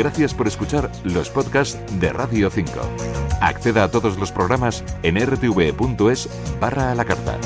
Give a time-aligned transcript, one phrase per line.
[0.00, 2.72] Gracias por escuchar los podcasts de Radio 5.
[3.42, 6.26] Acceda a todos los programas en rtv.es
[6.58, 7.38] barra a la carta.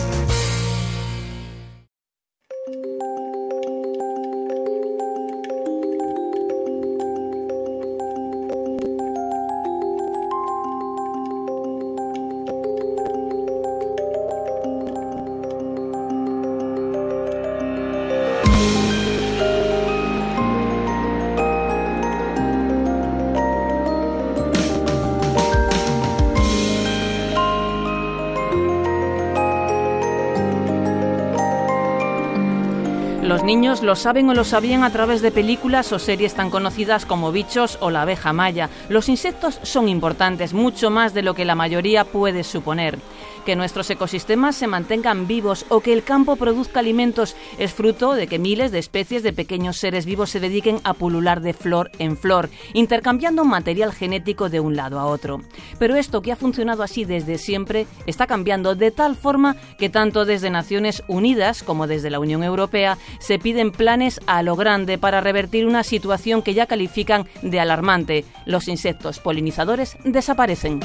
[33.84, 37.78] Lo saben o lo sabían a través de películas o series tan conocidas como Bichos
[37.80, 38.70] o La abeja maya.
[38.88, 42.98] Los insectos son importantes, mucho más de lo que la mayoría puede suponer.
[43.44, 48.26] Que nuestros ecosistemas se mantengan vivos o que el campo produzca alimentos es fruto de
[48.26, 52.16] que miles de especies de pequeños seres vivos se dediquen a pulular de flor en
[52.16, 55.42] flor, intercambiando material genético de un lado a otro.
[55.78, 60.24] Pero esto que ha funcionado así desde siempre está cambiando de tal forma que tanto
[60.24, 65.20] desde Naciones Unidas como desde la Unión Europea se piden planes a lo grande para
[65.20, 68.24] revertir una situación que ya califican de alarmante.
[68.46, 70.80] Los insectos polinizadores desaparecen.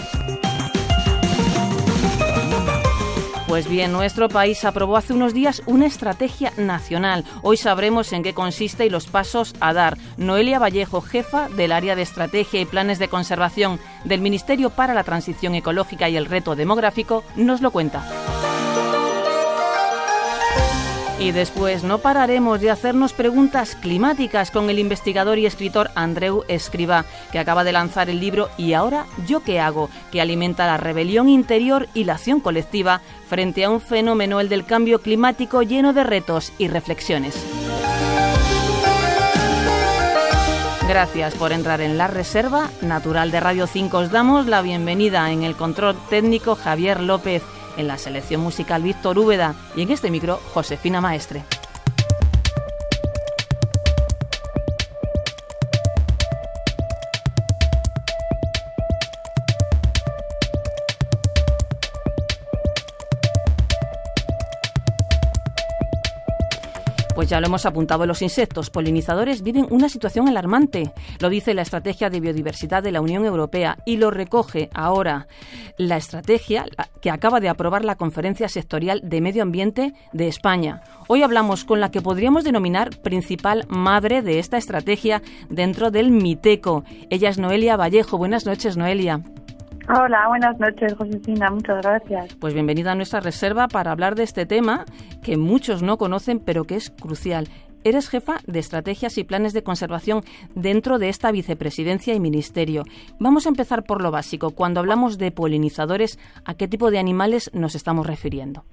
[3.50, 7.25] Pues bien, nuestro país aprobó hace unos días una estrategia nacional.
[7.42, 9.97] Hoy sabremos en qué consiste y los pasos a dar.
[10.17, 15.03] Noelia Vallejo, jefa del área de estrategia y planes de conservación del Ministerio para la
[15.03, 18.03] Transición Ecológica y el Reto Demográfico, nos lo cuenta.
[21.20, 27.03] Y después no pararemos de hacernos preguntas climáticas con el investigador y escritor Andreu Escriba,
[27.34, 31.28] que acaba de lanzar el libro ¿Y ahora yo qué hago?, que alimenta la rebelión
[31.28, 36.06] interior y la acción colectiva frente a un fenómeno, el del cambio climático, lleno de
[36.06, 37.36] retos y reflexiones.
[40.88, 43.97] Gracias por entrar en la Reserva Natural de Radio 5.
[43.97, 47.44] Os damos la bienvenida en el control técnico Javier López
[47.79, 51.44] en la selección musical Víctor Úbeda y en este micro Josefina Maestre.
[67.29, 70.91] Ya lo hemos apuntado, los insectos polinizadores viven una situación alarmante.
[71.19, 75.28] Lo dice la Estrategia de Biodiversidad de la Unión Europea y lo recoge ahora
[75.78, 76.66] la estrategia
[77.01, 80.81] que acaba de aprobar la Conferencia Sectorial de Medio Ambiente de España.
[81.07, 86.84] Hoy hablamos con la que podríamos denominar principal madre de esta estrategia dentro del MITECO.
[87.11, 88.17] Ella es Noelia Vallejo.
[88.17, 89.22] Buenas noches, Noelia.
[89.91, 91.50] Hola, buenas noches, Josefina.
[91.50, 92.35] Muchas gracias.
[92.35, 94.85] Pues bienvenida a nuestra reserva para hablar de este tema
[95.23, 97.47] que muchos no conocen, pero que es crucial.
[97.83, 100.23] Eres jefa de estrategias y planes de conservación
[100.53, 102.83] dentro de esta vicepresidencia y ministerio.
[103.19, 104.51] Vamos a empezar por lo básico.
[104.51, 108.66] Cuando hablamos de polinizadores, ¿a qué tipo de animales nos estamos refiriendo?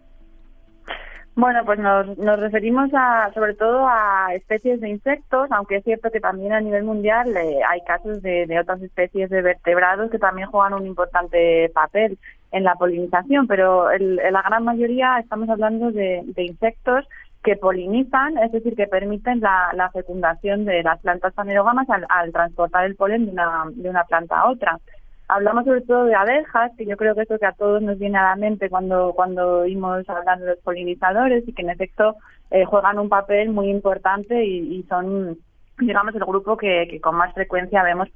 [1.37, 6.11] Bueno, pues nos, nos referimos a, sobre todo a especies de insectos, aunque es cierto
[6.11, 10.19] que también a nivel mundial eh, hay casos de, de, otras especies de vertebrados que
[10.19, 12.19] también juegan un importante papel
[12.53, 17.07] en la polinización, pero en la gran mayoría estamos hablando de, de, insectos
[17.45, 22.33] que polinizan, es decir, que permiten la, la fecundación de las plantas fanerógamas al, al
[22.33, 24.79] transportar el polen de una, de una planta a otra.
[25.29, 27.99] Hablamos sobre todo de abejas, que yo creo que es lo que a todos nos
[27.99, 32.17] viene a la mente cuando, cuando oímos hablando de los polinizadores y que en efecto
[32.51, 35.39] eh, juegan un papel muy importante y, son,
[35.79, 38.09] digamos, el grupo que, con más frecuencia vemos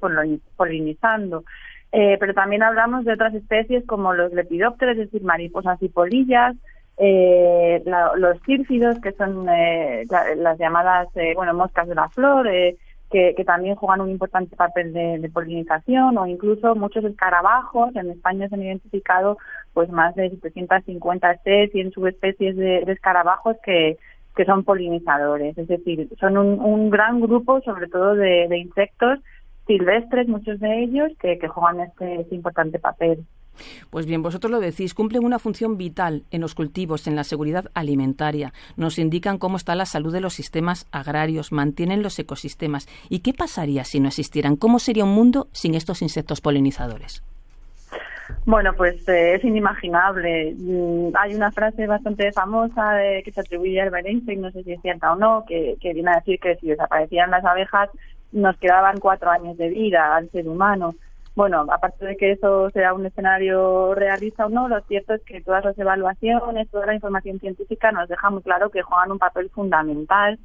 [0.55, 1.43] polinizando.
[1.91, 6.55] Eh, pero también hablamos de otras especies como los lepidópteros, es decir, mariposas y polillas,
[6.97, 7.81] eh,
[8.17, 10.05] los círfidos, que son eh,
[10.37, 12.47] las llamadas, eh, bueno, moscas de la flor,
[13.11, 17.95] que, también juegan un importante papel de, polinización o incluso muchos escarabajos.
[17.95, 19.37] En España se han identificado
[19.73, 23.97] pues más de 750 especies subespecies de, de escarabajos que,
[24.35, 25.57] que son polinizadores.
[25.57, 29.19] Es decir, son un, gran grupo, sobre todo de, insectos
[29.67, 33.25] silvestres, muchos de ellos, que, que juegan este, este importante papel.
[33.89, 37.65] Pues bien, vosotros lo decís, cumplen una función vital en los cultivos, en la seguridad
[37.73, 42.87] alimentaria, nos indican cómo está la salud de los sistemas agrarios, mantienen los ecosistemas.
[43.09, 44.55] ¿Y qué pasaría si no existieran?
[44.55, 47.23] ¿Cómo sería un mundo sin estos insectos polinizadores?
[48.45, 50.55] Bueno, pues eh, es inimaginable.
[50.57, 54.73] Mm, hay una frase bastante famosa que se atribuye a Albert Einstein, no sé si
[54.73, 57.89] es cierta o no, que, viene a decir que si desaparecieran las abejas
[58.31, 60.95] nos quedaban cuatro años de vida al ser humano.
[61.33, 65.41] Bueno, aparte de que eso sea un escenario realista o no, lo cierto es que
[65.41, 69.49] todas las evaluaciones, toda la información científica nos deja muy claro que juegan un papel
[69.49, 70.37] fundamental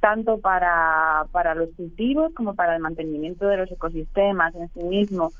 [0.00, 5.32] tanto para, para los cultivos como para el mantenimiento de los ecosistemas en sí mismo.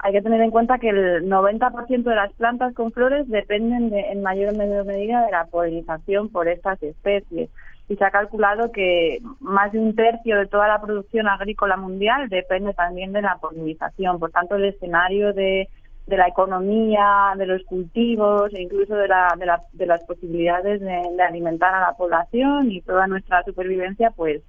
[0.00, 4.00] Hay que tener en cuenta que el 90% de las plantas con flores dependen de,
[4.00, 7.50] en mayor o menor medida de la polinización por estas especies
[7.88, 12.28] y se ha calculado que más de un tercio de toda la producción agrícola mundial
[12.28, 14.18] depende también de la polinización.
[14.18, 15.68] Por tanto, el escenario de,
[16.06, 21.22] la economía, de los cultivos e incluso de, la, de, la, de las posibilidades de,
[21.22, 24.42] alimentar a la población y toda nuestra supervivencia, pues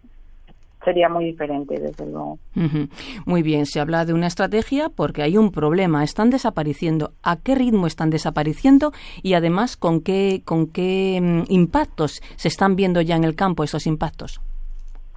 [0.83, 2.39] sería muy diferente, desde luego.
[3.25, 7.13] Muy bien, se habla de una estrategia porque hay un problema, están desapareciendo.
[7.23, 8.91] ¿A qué ritmo están desapareciendo
[9.21, 13.63] y además con qué, con qué mm, impactos se están viendo ya en el campo
[13.63, 14.41] esos impactos?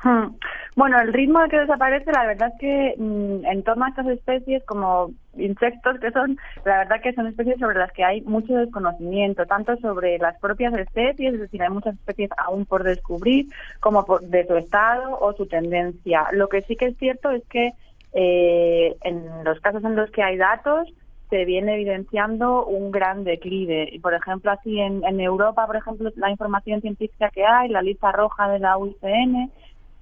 [0.03, 0.35] Hmm.
[0.75, 4.07] Bueno, el ritmo de que desaparece, la verdad es que mm, en torno a estas
[4.09, 8.55] especies, como insectos que son, la verdad que son especies sobre las que hay mucho
[8.55, 13.47] desconocimiento, tanto sobre las propias especies, es decir, hay muchas especies aún por descubrir,
[13.79, 16.27] como por, de su estado o su tendencia.
[16.33, 17.73] Lo que sí que es cierto es que
[18.13, 20.93] eh, en los casos en los que hay datos,
[21.31, 23.89] se viene evidenciando un gran declive.
[23.91, 27.81] Y, por ejemplo, así en, en Europa, por ejemplo, la información científica que hay, la
[27.81, 29.51] lista roja de la UICN,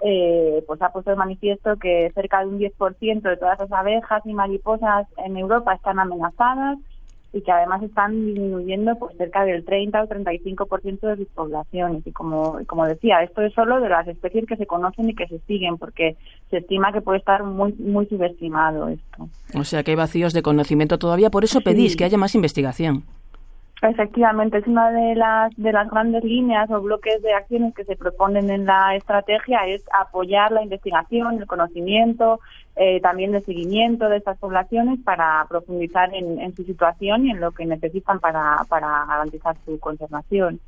[0.03, 4.25] eh, pues ha puesto de manifiesto que cerca de un 10% de todas las abejas
[4.25, 6.79] y mariposas en Europa están amenazadas
[7.33, 12.05] y que además están disminuyendo pues cerca del 30 o 35% de sus poblaciones.
[12.07, 15.29] Y como, como decía, esto es solo de las especies que se conocen y que
[15.29, 16.17] se siguen, porque
[16.51, 19.29] se estima que puede estar muy, muy subestimado esto.
[19.55, 23.05] O sea que hay vacíos de conocimiento todavía, por eso pedís que haya más investigación.
[23.83, 27.97] Efectivamente, es una de las de las grandes líneas o bloques de acciones que se
[27.97, 32.41] proponen en la estrategia es apoyar la investigación, el conocimiento,
[32.77, 37.53] eh, también el seguimiento de estas poblaciones para profundizar en, su situación y en lo
[37.53, 40.61] que necesitan para, para garantizar su conservación.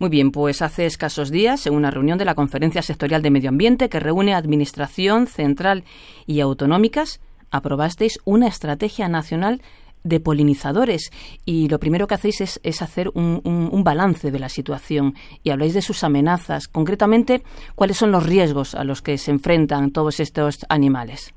[0.00, 3.50] Muy bien, pues hace escasos días, en una reunión de la Conferencia Sectorial de Medio
[3.50, 5.84] Ambiente que reúne Administración Central
[6.26, 7.20] y Autonómicas,
[7.50, 9.60] aprobasteis una estrategia nacional
[10.04, 11.10] de polinizadores.
[11.44, 15.74] Y lo primero que hacéis es, hacer un, un, balance de la situación y habláis
[15.74, 17.42] de sus amenazas, concretamente
[17.74, 21.34] cuáles son los riesgos a los que se enfrentan todos estos animales.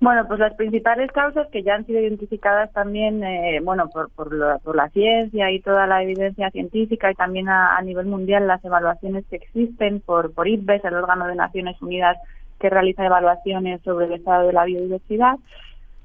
[0.00, 4.32] Bueno, pues las principales causas que ya han sido identificadas también, eh, bueno, por, por,
[4.32, 9.36] la, ciencia y toda la evidencia científica y también a, nivel mundial las evaluaciones que
[9.36, 12.16] existen por, por IPBES, el órgano de Naciones Unidas
[12.60, 15.34] que realiza evaluaciones sobre el estado de la biodiversidad,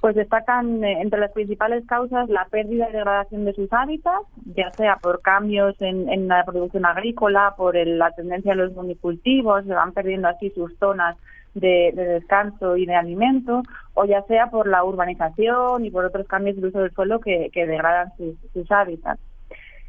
[0.03, 4.69] pues destacan eh, entre las principales causas la pérdida y degradación de sus hábitats, ya
[4.75, 9.93] sea por cambios en, la producción agrícola, por la tendencia de los monocultivos, se van
[9.93, 11.15] perdiendo así sus zonas
[11.53, 13.63] de, descanso y de alimento,
[13.93, 17.49] o ya sea por la urbanización y por otros cambios de uso del suelo que,
[17.53, 19.21] degradan sus hábitats.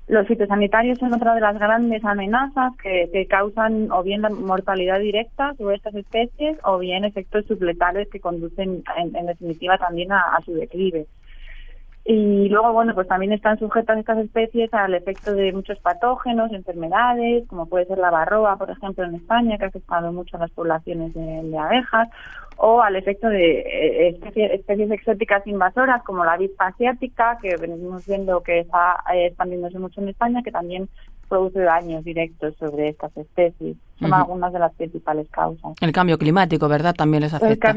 [0.06, 5.54] Los fitosanitarios son otra de las grandes amenazas que, causan o bien la mortalidad directa
[5.56, 11.06] sobre estas especies o bien efectos supletales que conducen en, definitiva también a, su declive.
[12.06, 17.48] Y luego, bueno, pues también están sujetas estas especies al efecto de muchos patógenos, enfermedades,
[17.48, 20.50] como puede ser la barroa, por ejemplo, en España, que ha afectado mucho a las
[20.50, 22.08] poblaciones de abejas,
[22.56, 24.18] o al efecto de eh,
[24.52, 30.02] especies, exóticas invasoras como la avispa asiática, que venimos viendo que está eh, expandiéndose mucho
[30.02, 30.90] en España, que también
[31.28, 33.76] produce daños directos sobre estas especies.
[33.98, 35.72] Son algunas de las principales causas.
[35.80, 36.94] El cambio climático, ¿verdad?
[36.94, 37.76] También les afecta.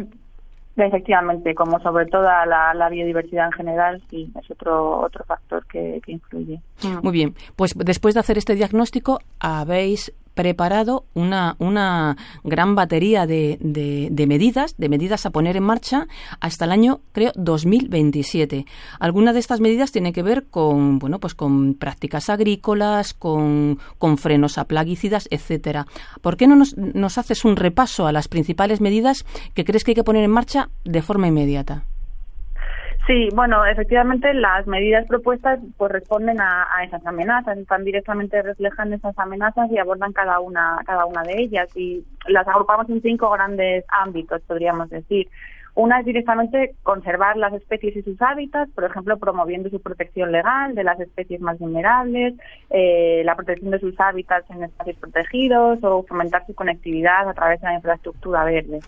[0.78, 6.00] Efectivamente, como sobre todo la, la, biodiversidad en general, sí, es otro, otro factor que,
[6.06, 6.62] que influye.
[7.02, 13.58] Muy bien, pues después de hacer este diagnóstico, habéis preparado una, una gran batería de,
[13.60, 16.08] de, medidas, de medidas a poner en marcha
[16.40, 18.66] hasta el año, creo, 2027.
[19.00, 24.18] Algunas de estas medidas tienen que ver con, bueno, pues con prácticas agrícolas, con, con
[24.20, 25.88] frenos a plaguicidas, etcétera.
[26.22, 29.26] ¿Por qué no nos, nos haces un repaso a las principales medidas
[29.56, 31.84] que crees que hay que poner en marcha de forma inmediata?
[33.08, 39.18] Sí, bueno, efectivamente las medidas propuestas pues responden a, esas amenazas, están directamente reflejan esas
[39.18, 43.86] amenazas y abordan cada una cada una de ellas y las agrupamos en cinco grandes
[43.88, 45.30] ámbitos, podríamos decir.
[45.78, 50.74] Una es directamente conservar las especies y sus hábitats, por ejemplo, promoviendo su protección legal
[50.74, 52.34] de las especies más vulnerables,
[52.72, 57.62] eh, la protección de sus hábitats en espacios protegidos o fomentar su conectividad a través
[57.62, 58.80] de la infraestructura verde.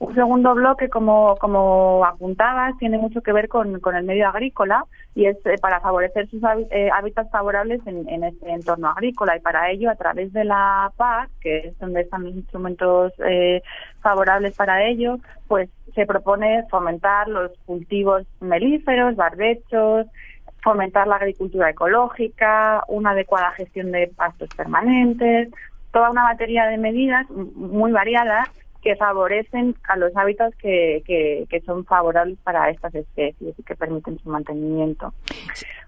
[0.00, 4.84] Un segundo bloque, como, como apuntabas, tiene mucho que ver con, con el medio agrícola
[5.14, 9.40] y es eh, para favorecer sus eh, hábitats favorables en, en, este entorno agrícola y
[9.40, 13.62] para ello a través de la PAC, que es donde están los instrumentos eh,
[14.02, 15.18] favorables para ello,
[15.48, 20.06] pues se propone fomentar los cultivos melíferos, barbechos,
[20.62, 25.50] fomentar la agricultura ecológica, una adecuada gestión de pastos permanentes,
[25.92, 28.48] toda una batería de medidas muy variadas
[28.82, 34.16] que favorecen a los hábitats que, que, son favorables para estas especies y que permiten
[34.20, 35.12] su mantenimiento.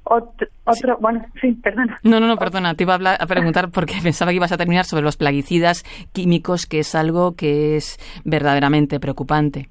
[0.02, 1.96] Otro, bueno, sí, perdona.
[2.02, 2.74] No, no, no, perdona.
[2.74, 6.66] Te iba a, a preguntar porque pensaba que ibas a terminar sobre los plaguicidas químicos,
[6.66, 9.68] que es algo que es verdaderamente preocupante.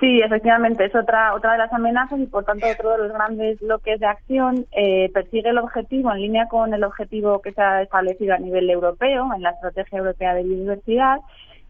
[0.00, 3.58] Sí, efectivamente, es otra, otra de las amenazas y por tanto otro de los grandes
[3.58, 4.66] bloques de acción.
[4.70, 8.70] Eh, persigue el objetivo, en línea con el objetivo que se ha establecido a nivel
[8.70, 11.18] europeo, en la Estrategia Europea de Biodiversidad,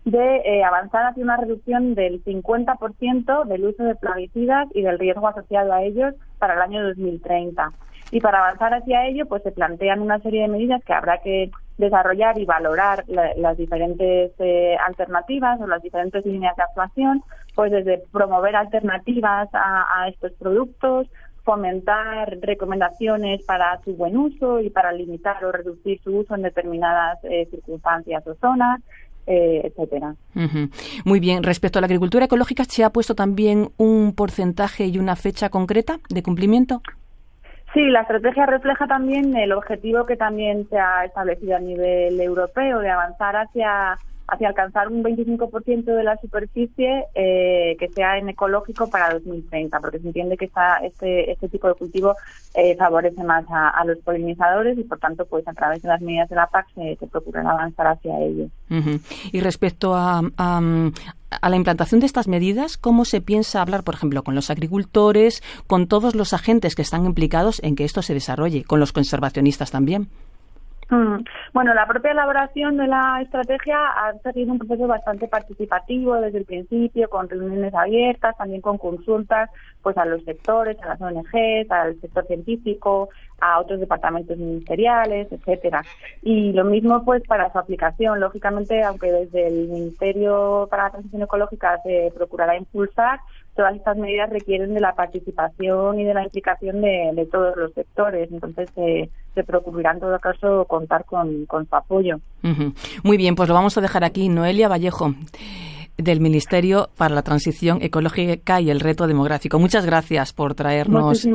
[0.04, 5.26] de eh, avanzar hacia una reducción del 50% del uso de plaguicidas y del riesgo
[5.26, 7.72] asociado a ellos para el año 2030.
[8.10, 11.50] Y para avanzar hacia ello, pues se plantean una serie de medidas que habrá que
[11.78, 17.22] desarrollar y valorar las diferentes eh, alternativas o las diferentes líneas de actuación,
[17.58, 21.08] pues desde promover alternativas a, estos productos,
[21.42, 27.18] fomentar recomendaciones para su buen uso y para limitar o reducir su uso en determinadas
[27.24, 28.80] eh, circunstancias o zonas,
[29.26, 30.14] eh, etcétera.
[31.04, 31.42] Muy bien.
[31.42, 35.98] Respecto a la agricultura ecológica, ¿se ha puesto también un porcentaje y una fecha concreta
[36.10, 36.80] de cumplimiento?
[37.74, 42.78] Sí, la estrategia refleja también el objetivo que también se ha establecido a nivel europeo
[42.78, 43.98] de avanzar hacia
[44.28, 49.98] hacia alcanzar un 25% de la superficie eh, que sea en ecológico para 2030, porque
[49.98, 50.50] se entiende que
[50.84, 52.14] este, este tipo de cultivo
[52.54, 56.28] eh, favorece más a, los polinizadores y, por tanto, pues a través de las medidas
[56.28, 58.48] de la PAC se, se procuran avanzar hacia ello.
[59.32, 64.22] Y respecto a, a la implantación de estas medidas, ¿cómo se piensa hablar, por ejemplo,
[64.22, 68.64] con los agricultores, con todos los agentes que están implicados en que esto se desarrolle,
[68.64, 70.08] con los conservacionistas también?
[70.90, 71.18] Mm.
[71.52, 76.44] Bueno, la propia elaboración de la estrategia ha seguido un proceso bastante participativo desde el
[76.46, 79.50] principio, con reuniones abiertas, también con consultas
[79.82, 85.84] pues a los sectores, a las ONGs, al sector científico, a otros departamentos ministeriales, etcétera.
[86.22, 88.18] Y lo mismo pues para su aplicación.
[88.20, 93.20] Lógicamente, aunque desde el Ministerio para la Transición Ecológica se procurará impulsar,
[93.58, 98.30] todas estas medidas requieren de la participación y de la implicación de, todos los sectores.
[98.30, 98.70] Entonces,
[99.34, 102.20] se procurará en todo caso contar con, su apoyo.
[103.02, 104.28] Muy bien, pues lo vamos a dejar aquí.
[104.28, 105.12] Noelia Vallejo
[105.96, 109.58] del Ministerio para la Transición Ecológica y el Reto Demográfico.
[109.58, 111.26] Muchas gracias por traernos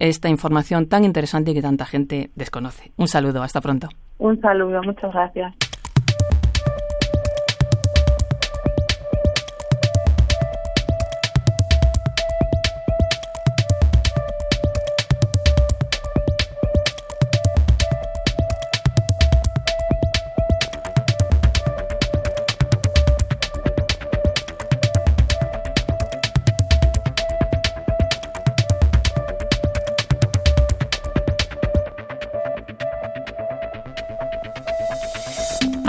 [0.00, 2.90] esta información tan interesante y que tanta gente desconoce.
[2.96, 3.90] Un saludo, hasta pronto.
[4.18, 5.54] Un saludo, muchas gracias.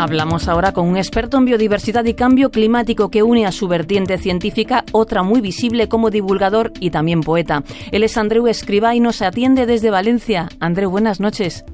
[0.02, 4.18] Hablamos ahora con un experto en biodiversidad y cambio climático que une a su vertiente
[4.18, 7.64] científica otra muy visible como divulgador y también poeta.
[7.92, 10.50] Él es Andreu Escriba y nos atiende desde Valencia.
[10.60, 11.66] Andreu, buenas noches.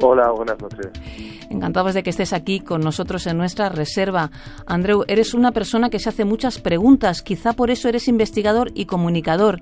[0.00, 0.90] Hola, buenas noches.
[1.50, 4.30] Encantados de que estés aquí con nosotros en nuestra reserva.
[4.66, 8.86] Andreu, eres una persona que se hace muchas preguntas, quizá por eso eres investigador y
[8.86, 9.60] comunicador.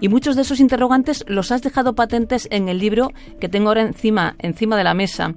[0.00, 3.10] Y muchos de esos interrogantes los has dejado patentes en el libro
[3.40, 5.34] que tengo ahora encima, encima de la mesa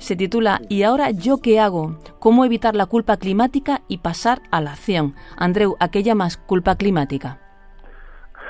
[0.00, 1.98] se titula ¿Y ahora yo qué hago?
[2.18, 5.14] ¿Cómo evitar la culpa climática y pasar a la acción?
[5.36, 7.38] Andreu, ¿a qué llamas culpa climática?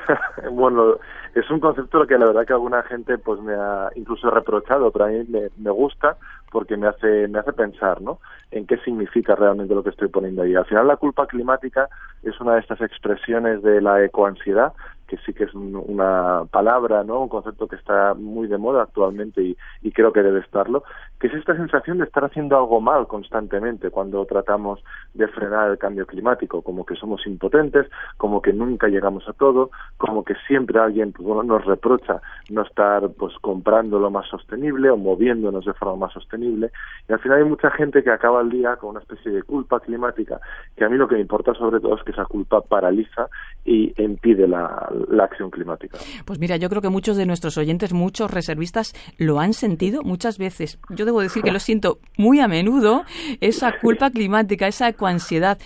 [0.53, 0.97] bueno,
[1.35, 5.05] es un concepto que la verdad que alguna gente pues me ha incluso reprochado, pero
[5.05, 6.17] a mí me, me gusta
[6.51, 8.19] porque me hace me hace pensar, ¿no?
[8.51, 10.55] En qué significa realmente lo que estoy poniendo ahí.
[10.55, 11.89] Al final la culpa climática
[12.23, 14.73] es una de estas expresiones de la ecoansiedad
[15.11, 17.21] que sí que es una palabra, ¿no?
[17.23, 20.85] Un concepto que está muy de moda actualmente y, y, creo que debe estarlo,
[21.19, 24.83] que es esta sensación de estar haciendo algo mal constantemente cuando tratamos
[25.15, 27.87] de frenar el cambio climático, como que somos impotentes,
[28.19, 33.09] como que nunca llegamos a todo, como que siempre alguien pues, nos reprocha no estar
[33.19, 36.71] pues comprando lo más sostenible o moviéndonos de forma más sostenible
[37.09, 39.81] y al final hay mucha gente que acaba el día con una especie de culpa
[39.81, 40.41] climática
[40.77, 43.29] que a mí lo que me importa sobre todo es que esa culpa paraliza
[43.65, 45.99] y impide la, la acción climática.
[46.25, 50.39] Pues mira, yo creo que muchos de nuestros oyentes, muchos reservistas, lo han sentido muchas
[50.39, 50.79] veces.
[50.91, 53.03] Yo debo decir que lo siento muy a menudo,
[53.41, 55.59] esa culpa climática, esa ecoansiedad,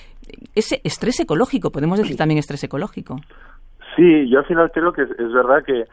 [0.54, 3.16] ese estrés ecológico, podemos decir también estrés ecológico.
[3.96, 5.84] Sí, yo al final creo que es, verdad que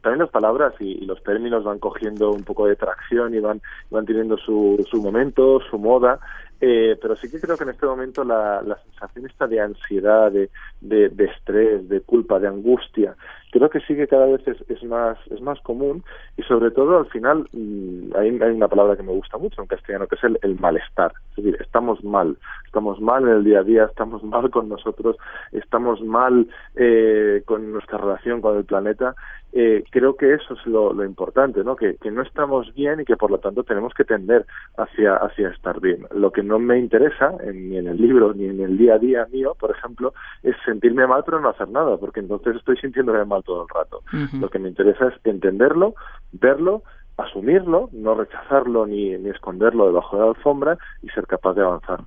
[0.00, 4.06] también las palabras y, los términos van cogiendo un poco de tracción y van, van
[4.06, 6.20] teniendo su, su momento, su moda,
[6.60, 10.32] eh, pero sí que creo que en este momento la, la sensación esta de ansiedad,
[10.32, 13.16] de, de, de, estrés, de culpa, de angustia
[13.58, 16.04] creo que sí que cada vez es, más es más común
[16.36, 20.06] y sobre todo al final mm, hay, una palabra que me gusta mucho en castellano
[20.06, 21.12] que es el, el malestar.
[21.30, 25.16] Es decir, estamos mal, estamos mal en el día a día, estamos mal con nosotros,
[25.52, 29.14] estamos mal eh, con nuestra relación con el planeta
[29.58, 31.76] eh, creo que eso es lo, importante, ¿no?
[31.76, 34.44] Que, no estamos bien y que por lo tanto tenemos que tender
[34.76, 36.06] hacia, hacia estar bien.
[36.14, 39.26] Lo que no me interesa, ni en el libro ni en el día a día
[39.32, 43.42] mío, por ejemplo, es sentirme mal pero no hacer nada, porque entonces estoy sintiéndome mal
[43.46, 44.02] todo el rato.
[44.38, 45.94] Lo que me interesa es entenderlo,
[46.32, 46.82] verlo,
[47.16, 52.00] asumirlo, no rechazarlo ni, ni esconderlo debajo de la alfombra y ser capaz de avanzar.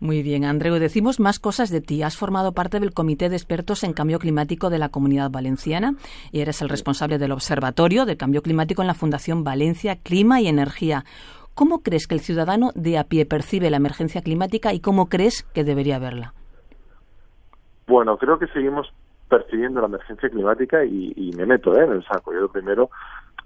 [0.00, 2.02] Muy bien, Andreu, decimos más cosas de ti.
[2.02, 5.94] Has formado parte del Comité de Expertos en Cambio Climático de la Comunidad Valenciana
[6.32, 10.48] y eres el responsable del Observatorio de Cambio Climático en la Fundación Valencia Clima y
[10.48, 11.04] Energía.
[11.54, 15.44] ¿Cómo crees que el ciudadano de a pie percibe la emergencia climática y cómo crees
[15.54, 16.34] que debería verla?
[17.86, 18.92] Bueno, creo que seguimos
[19.34, 21.84] percibiendo la emergencia climática y, me meto ¿eh?
[21.84, 22.32] en el saco.
[22.32, 22.90] Yo lo primero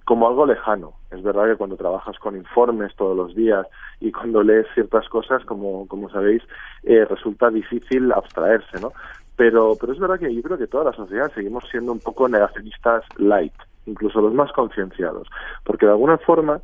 [0.05, 0.93] como algo lejano.
[1.11, 3.67] Es verdad que cuando trabajas con informes todos los días
[4.01, 6.43] y cuando lees ciertas cosas, como, como sabéis,
[6.83, 8.93] eh, resulta difícil abstraerse, ¿no?
[9.37, 12.29] Pero, pero es verdad que yo creo que toda la sociedad seguimos siendo un poco
[12.29, 13.55] negacionistas light,
[13.87, 15.27] incluso los más concienciados,
[15.65, 16.61] porque de alguna forma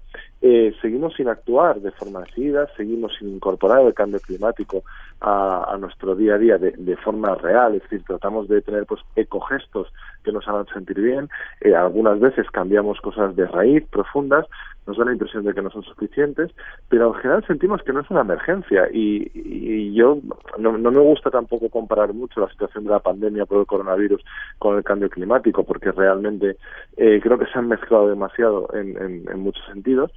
[0.47, 4.83] eh, seguimos sin actuar de forma decidida, seguimos sin incorporar el cambio climático
[5.23, 9.01] a, nuestro día a día de, de, forma real, es decir, tratamos de tener pues
[9.17, 9.91] ecogestos
[10.25, 11.29] que nos hagan sentir bien.
[11.61, 14.47] Eh, algunas veces cambiamos cosas de raíz profundas,
[14.87, 16.51] nos da la impresión de que no son suficientes,
[16.89, 20.19] pero en general sentimos que no es una emergencia y, yo
[20.59, 24.23] no, no, me gusta tampoco comparar mucho la situación de la pandemia por el coronavirus
[24.59, 26.57] con el cambio climático, porque realmente
[26.97, 30.11] eh, creo que se han mezclado demasiado en, muchos sentidos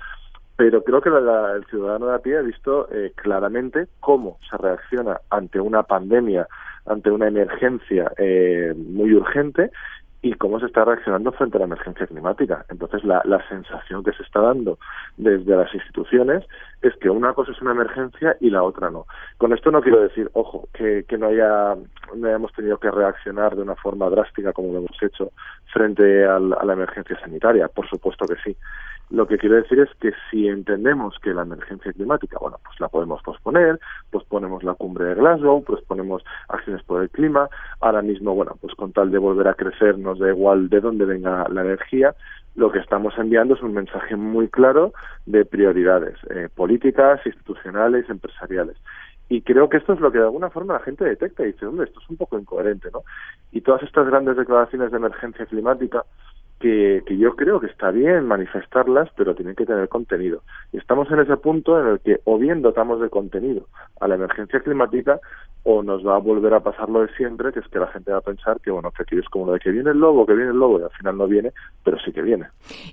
[0.56, 5.22] pero creo que el ciudadano de a pie ha visto eh, claramente cómo se reacciona
[5.30, 6.48] ante una pandemia,
[6.88, 9.72] ante una emergencia eh, muy urgente
[10.22, 12.66] y cómo se está reaccionando frente a la emergencia climática.
[12.70, 14.80] Entonces, la, sensación que se está dando
[15.16, 16.44] desde las instituciones
[16.82, 19.06] es que una cosa es una emergencia y la otra no.
[19.38, 21.76] Con esto no quiero decir, ojo, que, que no, haya,
[22.16, 25.32] no hayamos tenido que reaccionar de una forma drástica como lo hemos hecho
[25.78, 27.68] frente a la emergencia sanitaria.
[27.68, 28.58] Por supuesto que sí.
[29.10, 32.90] Lo que quiero decir es que si entendemos que la emergencia climática, bueno, pues la
[32.90, 33.80] podemos posponer,
[34.12, 37.48] pues ponemos la cumbre de Glasgow, pues ponemos acciones por el clima,
[37.80, 41.06] ahora mismo, bueno, pues con tal de volver a crecer nos da igual de dónde
[41.06, 42.16] venga la energía,
[42.56, 44.92] lo que estamos enviando es un mensaje muy claro
[45.26, 48.76] de prioridades eh, políticas, institucionales, empresariales.
[49.30, 51.66] Y creo que esto es lo que de alguna forma la gente detecta y dice,
[51.66, 53.04] hombre, esto es un poco incoherente, ¿no?
[53.52, 56.06] Y todas estas grandes declaraciones de emergencia climática,
[56.60, 60.42] que, yo creo que está bien manifestarlas, pero tienen que tener contenido.
[60.72, 63.68] Y estamos en ese punto en el que o bien dotamos de contenido
[64.00, 65.20] a la emergencia climática
[65.64, 68.12] o nos va a volver a pasar lo de siempre, que es que la gente
[68.12, 70.26] va a pensar que, bueno, que aquí es como lo de que viene el lobo,
[70.26, 71.52] que viene el lobo, y al final no viene,
[71.84, 72.48] pero sí que viene.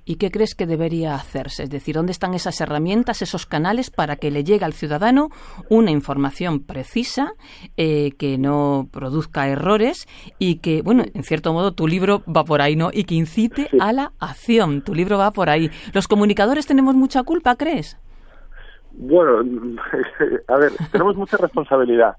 [0.04, 1.62] ¿Y qué crees que debería hacerse?
[1.62, 5.28] Es decir, ¿dónde están esas herramientas, esos canales para que le llegue al ciudadano
[5.70, 7.34] una información precisa,
[7.76, 10.08] eh, que no produzca errores
[10.40, 12.90] y que, bueno, en cierto modo tu libro va por ahí, ¿no?
[12.92, 14.82] Y que incite a la acción.
[14.82, 15.70] Tu libro va por ahí.
[15.92, 17.98] ¿Los comunicadores tenemos mucha culpa, crees?
[18.92, 19.40] Bueno,
[20.48, 22.16] a ver, tenemos mucha responsabilidad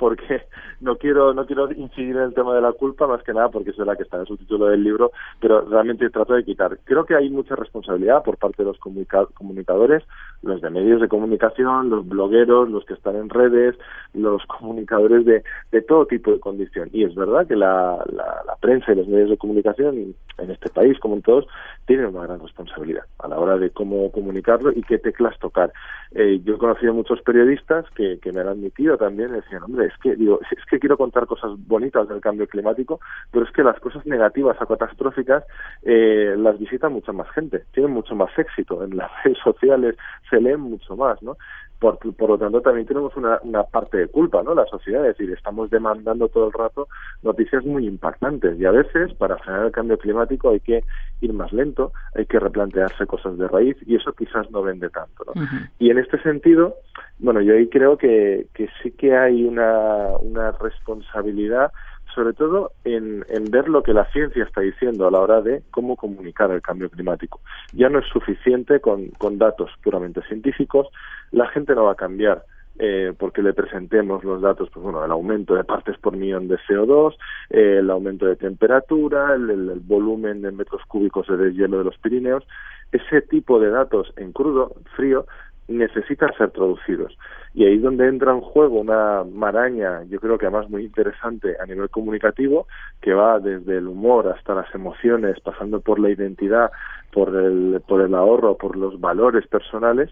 [0.00, 0.42] porque
[0.80, 3.70] no quiero no quiero incidir en el tema de la culpa más que nada porque
[3.70, 6.78] es verdad que está en el subtítulo del libro pero realmente trato de quitar.
[6.84, 10.02] Creo que hay mucha responsabilidad por parte de los comunicadores
[10.42, 13.76] los de medios de comunicación los blogueros los que están en redes
[14.14, 16.88] los comunicadores de, de todo tipo de condición.
[16.92, 20.70] Y es verdad que la, la, la prensa y los medios de comunicación en este
[20.70, 21.46] país como en todos
[21.86, 25.72] tienen una gran responsabilidad a la hora de cómo comunicarlo y qué teclas tocar.
[26.12, 29.98] Eh, yo he conocido muchos periodistas que, que me han admitido también decían hombre es
[29.98, 33.00] que digo, es que quiero contar cosas bonitas del cambio climático,
[33.30, 35.44] pero es que las cosas negativas o catastróficas
[35.82, 39.96] eh, las visita mucha más gente, tienen mucho más éxito en las redes sociales,
[40.28, 41.36] se leen mucho más, ¿no?
[41.80, 44.54] Por, por lo tanto, también tenemos una, una parte de culpa, ¿no?
[44.54, 46.88] La sociedad, es decir, estamos demandando todo el rato
[47.22, 50.84] noticias muy impactantes y a veces para frenar el cambio climático hay que
[51.22, 55.24] ir más lento, hay que replantearse cosas de raíz y eso quizás no vende tanto,
[55.24, 55.42] ¿no?
[55.78, 56.76] Y en este sentido,
[57.18, 61.72] bueno, yo ahí creo que, que sí que hay una, una responsabilidad
[62.14, 65.62] sobre todo en, en, ver lo que la ciencia está diciendo a la hora de
[65.70, 67.40] cómo comunicar el cambio climático.
[67.72, 70.88] Ya no es suficiente con, con datos puramente científicos,
[71.30, 72.44] la gente no va a cambiar
[72.82, 76.56] eh, porque le presentemos los datos, pues bueno, el aumento de partes por millón de
[76.66, 77.14] CO2,
[77.50, 82.42] eh, el aumento de temperatura, el, volumen de metros cúbicos de deshielo de los Pirineos,
[82.90, 85.26] ese tipo de datos en crudo, frío,
[85.70, 87.16] necesitan ser traducidos.
[87.54, 91.56] Y ahí es donde entra en juego una maraña, yo creo que además muy interesante
[91.60, 92.66] a nivel comunicativo,
[93.00, 96.70] que va desde el humor hasta las emociones, pasando por la identidad,
[97.12, 100.10] por el, por el ahorro, por los valores personales,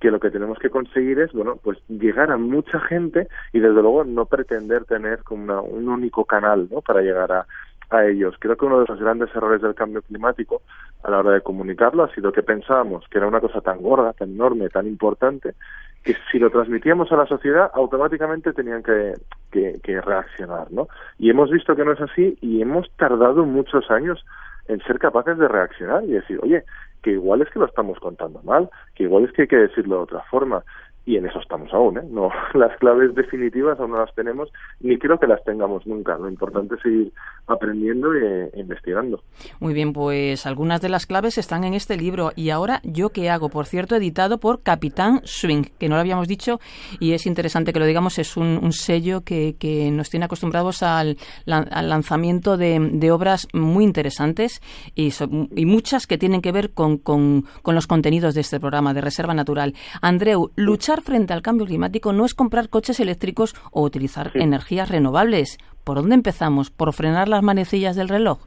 [0.00, 3.82] que lo que tenemos que conseguir es, bueno, pues llegar a mucha gente y desde
[3.82, 6.80] luego no pretender tener como un único canal, ¿no?
[6.80, 7.46] Para llegar a,
[7.90, 8.34] a ellos.
[8.38, 10.62] Creo que uno de los grandes errores del cambio climático
[11.02, 14.12] a la hora de comunicarlo ha sido que pensábamos que era una cosa tan gorda,
[14.12, 15.54] tan enorme, tan importante,
[16.02, 19.14] que si lo transmitíamos a la sociedad automáticamente tenían que,
[19.50, 20.88] que, que reaccionar, ¿no?
[21.18, 24.24] Y hemos visto que no es así y hemos tardado muchos años
[24.68, 26.64] en ser capaces de reaccionar y decir, oye,
[27.02, 29.96] que igual es que lo estamos contando mal, que igual es que hay que decirlo
[29.96, 30.62] de otra forma,
[31.10, 32.02] y en eso estamos aún, ¿eh?
[32.08, 36.16] No, las claves definitivas aún no las tenemos, ni creo que las tengamos nunca.
[36.16, 37.12] Lo importante es seguir
[37.48, 39.22] aprendiendo e, investigando.
[39.58, 42.30] Muy bien, pues algunas de las claves están en este libro.
[42.36, 43.48] Y ahora, ¿yo qué hago?
[43.48, 46.60] Por cierto, editado por Capitán Swing, que no lo habíamos dicho
[47.00, 51.16] y es interesante que lo digamos, es un, sello que, que, nos tiene acostumbrados al,
[51.44, 54.60] lanzamiento de, obras muy interesantes
[54.94, 55.12] y,
[55.56, 59.00] y, muchas que tienen que ver con, con, con los contenidos de este programa de
[59.00, 59.74] Reserva Natural.
[60.00, 65.58] Andreu, luchar frente al cambio climático no es comprar coches eléctricos o utilizar energías renovables.
[65.84, 66.70] ¿Por dónde empezamos?
[66.70, 68.40] ¿Por frenar las manecillas del reloj?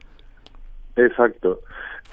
[0.96, 1.60] Exacto.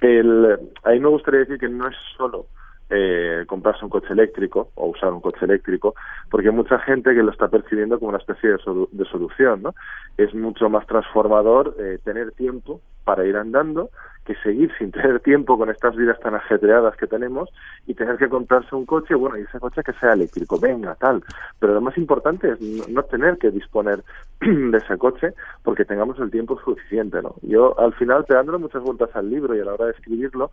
[0.01, 2.47] El, ahí me gustaría decir que no es solo
[2.89, 5.95] eh, comprarse un coche eléctrico o usar un coche eléctrico,
[6.29, 8.57] porque hay mucha gente que lo está percibiendo como una especie de,
[8.91, 9.73] de solución, ¿no?
[10.17, 13.91] Es mucho más transformador eh, tener tiempo para ir andando
[14.25, 17.49] que seguir sin tener tiempo con estas vidas tan ajetreadas que tenemos
[17.87, 21.23] y tener que comprarse un coche, bueno, y ese coche que sea eléctrico, venga, tal.
[21.59, 24.03] Pero lo más importante es no, tener que disponer
[24.41, 27.35] de ese coche porque tengamos el tiempo suficiente, ¿no?
[27.41, 30.51] Yo al final te muchas vueltas al libro y a la hora de escribirlo,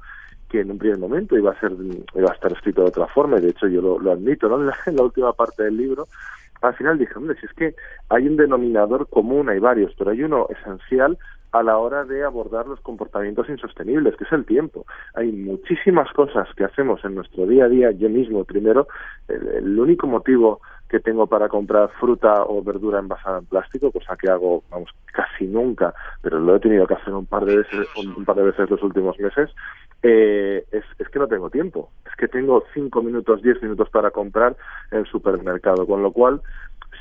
[0.48, 3.38] que en un primer momento iba a ser iba a estar escrito de otra forma
[3.38, 4.56] y de hecho yo lo, admito, ¿no?
[4.86, 6.06] en la última parte del libro
[6.60, 7.74] al final dije, hombre, si es que
[8.08, 11.16] hay un denominador común, hay varios, pero hay uno esencial
[11.58, 14.86] a la hora de abordar los comportamientos insostenibles, que es el tiempo.
[15.14, 18.88] Hay muchísimas cosas que hacemos en nuestro día a día, yo mismo primero,
[19.28, 24.30] el, único motivo que tengo para comprar fruta o verdura envasada en plástico, cosa que
[24.30, 25.92] hago, vamos, casi nunca,
[26.22, 28.82] pero lo he tenido que hacer un par de veces, un par de veces los
[28.82, 29.50] últimos meses,
[30.02, 31.90] eh, es, es que no tengo tiempo.
[32.06, 34.56] Es que tengo cinco minutos, diez minutos para comprar
[34.90, 36.40] en el supermercado, con lo cual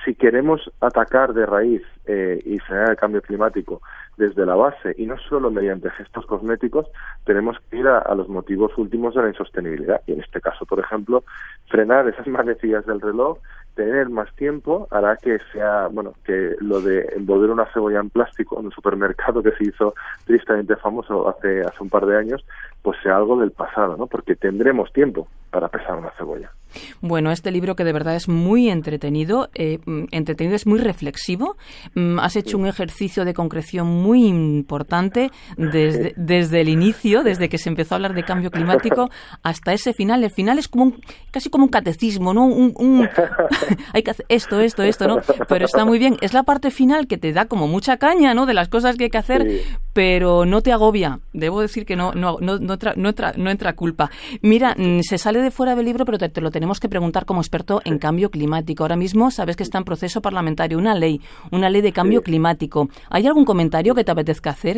[0.03, 3.81] si queremos atacar de raíz eh, y frenar el cambio climático
[4.17, 6.87] desde la base y no solo mediante gestos cosméticos,
[7.23, 10.01] tenemos que ir a, los motivos últimos de la insostenibilidad.
[10.07, 11.23] Y en este caso, por ejemplo,
[11.69, 13.37] frenar esas manecillas del reloj,
[13.77, 18.59] tener más tiempo hará que sea, bueno, que lo de envolver una cebolla en plástico
[18.59, 19.93] en un supermercado que se hizo
[20.25, 22.43] tristemente famoso hace, hace un par de años,
[22.81, 24.07] pues sea algo del pasado, ¿no?
[24.07, 26.51] Porque tendremos tiempo para pesar una cebolla.
[27.01, 31.55] Bueno, este libro que de verdad es muy entretenido, eh, mm, entretenido es muy reflexivo.
[31.95, 37.57] Mm, has hecho un ejercicio de concreción muy importante desde, desde el inicio, desde que
[37.57, 39.09] se empezó a hablar de cambio climático
[39.43, 40.23] hasta ese final.
[40.23, 42.45] El final es como un, casi como un catecismo, ¿no?
[42.45, 43.09] Un,
[43.93, 45.17] hay que hacer esto, esto, esto, ¿no?
[45.47, 46.17] Pero está muy bien.
[46.21, 48.45] Es la parte final que te da como mucha caña, ¿no?
[48.45, 49.47] De las cosas que hay que hacer,
[49.93, 51.19] pero no te agobia.
[51.33, 54.09] Debo decir que no, no, no, no, entra, no entra culpa.
[54.41, 57.41] Mira, mm, se sale de fuera del libro, pero te, lo tenemos que preguntar como
[57.41, 58.83] experto en cambio climático.
[58.83, 62.89] Ahora mismo sabes que está en proceso parlamentario una ley, una ley de cambio climático.
[63.09, 64.77] ¿Hay algún comentario que te apetezca hacer?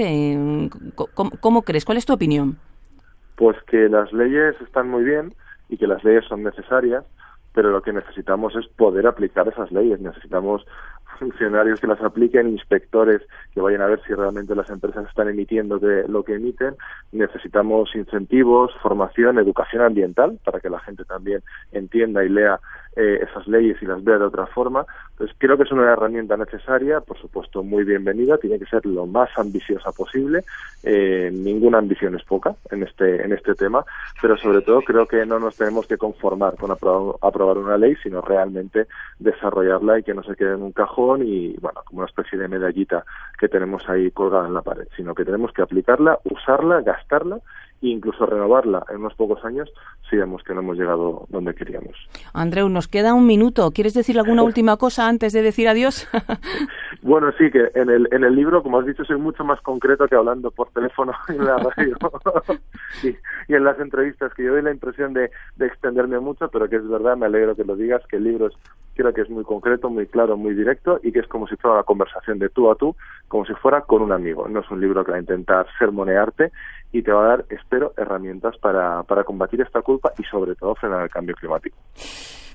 [1.41, 1.85] ¿Cómo, crees?
[1.85, 2.57] ¿Cuál es tu opinión?
[3.35, 5.33] Pues que las leyes están muy bien
[5.69, 7.05] y que las leyes son necesarias,
[7.53, 9.99] pero lo que necesitamos es poder aplicar esas leyes.
[9.99, 10.65] Necesitamos
[11.19, 13.21] funcionarios que las apliquen, inspectores
[13.53, 16.75] que vayan a ver si realmente las empresas están emitiendo lo que emiten.
[17.11, 22.59] Necesitamos incentivos, formación, educación ambiental para que la gente también entienda y lea
[22.95, 24.85] eh, esas leyes y las vea de otra forma.
[25.11, 29.05] Entonces, creo que es una herramienta necesaria, por supuesto, muy bienvenida, tiene que ser lo
[29.05, 30.43] más ambiciosa posible.
[30.83, 33.85] Eh, ninguna ambición es poca en este, en este tema,
[34.21, 38.21] pero sobre todo creo que no nos tenemos que conformar con aprobar, una ley, sino
[38.21, 38.87] realmente
[39.19, 42.47] desarrollarla y que no se quede en un cajón y, bueno, como una especie de
[42.47, 43.03] medallita
[43.39, 47.39] que tenemos ahí colgada en la pared, sino que tenemos que aplicarla, usarla, gastarla
[47.81, 49.69] incluso renovarla en unos pocos años
[50.09, 51.95] si vemos que no hemos llegado donde queríamos.
[52.33, 53.71] Andreu, nos queda un minuto.
[53.71, 56.07] ¿Quieres decir alguna última cosa antes de decir adiós?
[57.09, 60.07] Bueno, sí, que en el, en el libro, como has dicho, soy mucho más concreto
[60.07, 61.97] que hablando por teléfono en la radio
[63.03, 66.75] y, en las entrevistas, que yo doy la impresión de, de extenderme mucho, pero que
[66.75, 68.53] es verdad, me alegro que lo digas, que el libro es,
[68.93, 71.77] creo que es muy concreto, muy claro, muy directo y que es como si fuera
[71.77, 72.95] una conversación de tú a tú,
[73.27, 74.47] como si fuera con un amigo.
[74.47, 76.51] No es un libro que va a intentar sermonearte
[76.91, 80.75] y te va a dar, espero, herramientas para, para combatir esta culpa y sobre todo
[80.75, 81.75] frenar el cambio climático.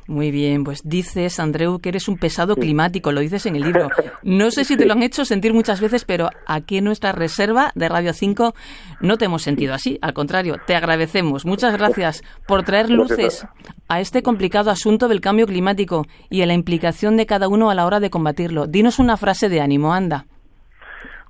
[0.06, 3.88] Muy bien, pues dices, Andreu, que eres un pesado climático, lo dices en el libro.
[4.22, 7.72] No sé si te lo han hecho sentir muchas veces, pero aquí en nuestra reserva
[7.74, 8.54] de Radio 5
[9.00, 9.98] no te hemos sentido así.
[10.02, 11.46] Al contrario, te agradecemos.
[11.46, 13.46] Muchas gracias por traer luces
[13.88, 17.74] a este complicado asunto del cambio climático y a la implicación de cada uno a
[17.74, 18.66] la hora de combatirlo.
[18.66, 20.26] Dinos una frase de ánimo, anda.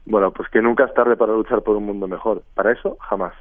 [0.06, 2.42] Bueno, pues que nunca es tarde para luchar por un mundo mejor.
[2.54, 3.32] Para eso, jamás.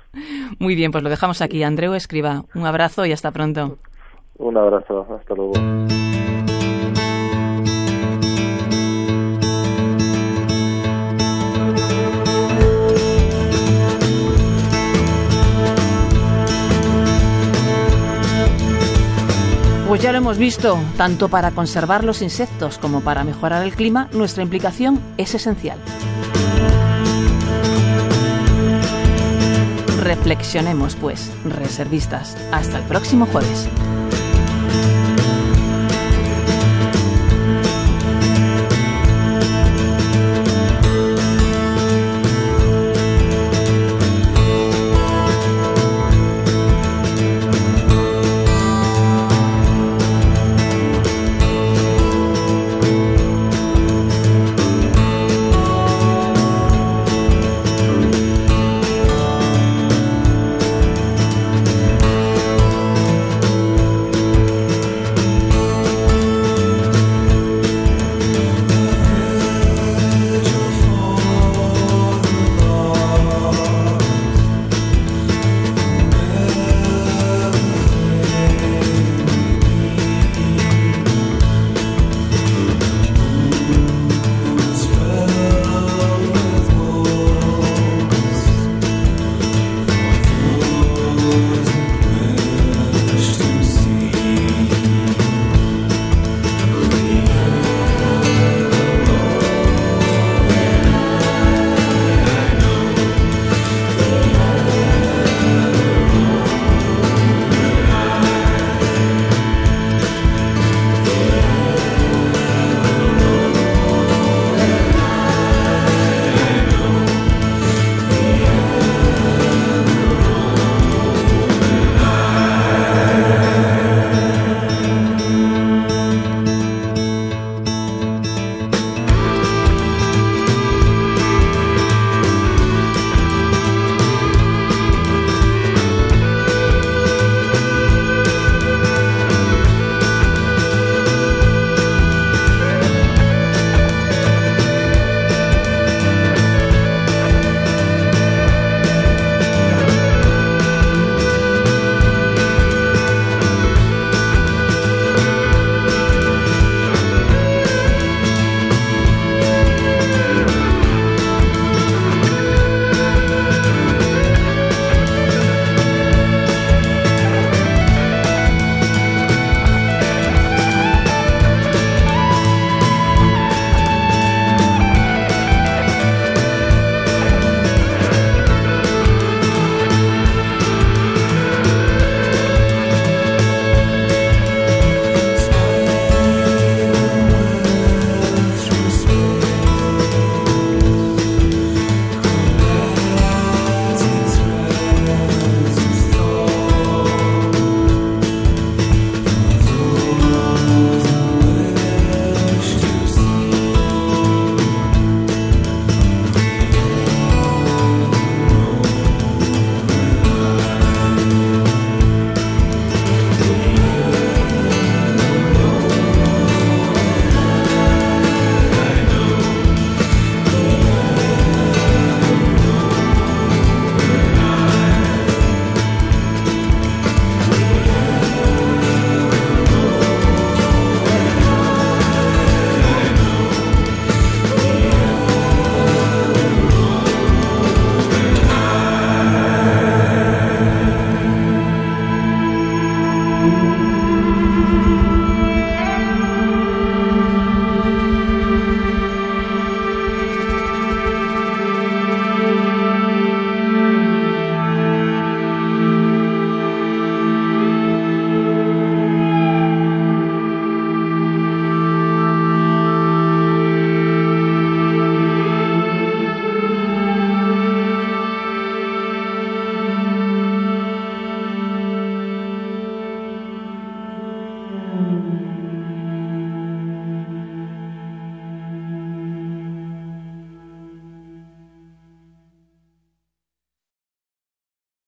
[0.59, 1.63] Muy bien, pues lo dejamos aquí.
[1.63, 3.79] Andreu Escriba, un abrazo y hasta pronto.
[4.37, 5.53] Un abrazo, hasta luego.
[19.87, 24.09] Pues ya lo hemos visto, tanto para conservar los insectos como para mejorar el clima,
[24.11, 25.77] nuestra implicación es esencial.
[30.01, 32.35] Reflexionemos, pues, reservistas.
[32.51, 33.69] Hasta el próximo jueves.